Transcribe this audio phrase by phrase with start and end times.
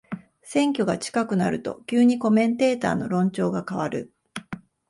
[0.41, 4.11] 選挙が近くなると急にコメンテーターの論調が変わる